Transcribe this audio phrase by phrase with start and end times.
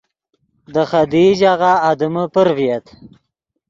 [0.73, 2.85] دے خدیئی ژاغہ آدمے پر ڤییت